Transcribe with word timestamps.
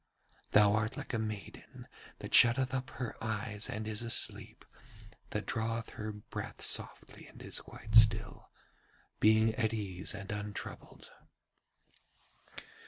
Thou 0.53 0.73
art 0.73 0.97
like 0.97 1.13
a 1.13 1.19
maiden 1.19 1.87
that 2.17 2.33
shutteth 2.33 2.73
up 2.73 2.89
her 2.89 3.23
eyes 3.23 3.69
and 3.69 3.87
is 3.87 4.01
asleep, 4.01 4.65
that 5.29 5.45
draweth 5.45 5.91
her 5.91 6.11
breath 6.11 6.59
softly 6.63 7.27
and 7.27 7.39
is 7.43 7.59
quite 7.59 7.93
still, 7.93 8.49
being 9.19 9.53
at 9.53 9.75
ease 9.75 10.15
and 10.15 10.31
untroubled. 10.31 11.11